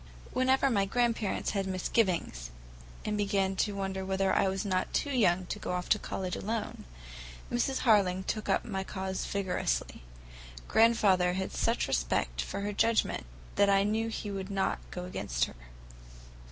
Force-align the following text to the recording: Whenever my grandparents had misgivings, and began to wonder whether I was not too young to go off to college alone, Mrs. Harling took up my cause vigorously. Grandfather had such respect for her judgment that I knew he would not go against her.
Whenever 0.33 0.71
my 0.71 0.83
grandparents 0.83 1.51
had 1.51 1.67
misgivings, 1.67 2.49
and 3.05 3.15
began 3.19 3.55
to 3.55 3.75
wonder 3.75 4.03
whether 4.03 4.33
I 4.33 4.47
was 4.47 4.65
not 4.65 4.91
too 4.95 5.11
young 5.15 5.45
to 5.45 5.59
go 5.59 5.73
off 5.73 5.89
to 5.89 5.99
college 5.99 6.35
alone, 6.35 6.85
Mrs. 7.51 7.81
Harling 7.81 8.23
took 8.25 8.49
up 8.49 8.65
my 8.65 8.83
cause 8.83 9.25
vigorously. 9.27 10.01
Grandfather 10.67 11.33
had 11.33 11.51
such 11.51 11.87
respect 11.87 12.41
for 12.41 12.61
her 12.61 12.73
judgment 12.73 13.27
that 13.57 13.69
I 13.69 13.83
knew 13.83 14.07
he 14.07 14.31
would 14.31 14.49
not 14.49 14.79
go 14.89 15.05
against 15.05 15.45
her. 15.45 15.55